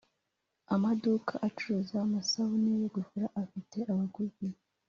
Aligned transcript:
Amaduka 0.75 1.33
acuruza 1.47 1.95
amasabune 2.05 2.71
yo 2.81 2.89
gufura 2.95 3.27
afite 3.43 3.77
abaguzi 3.91 4.47